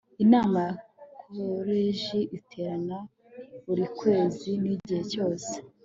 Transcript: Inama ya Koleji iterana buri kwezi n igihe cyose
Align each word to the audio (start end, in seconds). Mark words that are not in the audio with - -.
Inama 0.23 0.61
ya 0.65 0.73
Koleji 1.47 2.19
iterana 2.37 2.97
buri 3.65 3.85
kwezi 3.97 4.49
n 4.63 4.63
igihe 4.73 5.01
cyose 5.11 5.53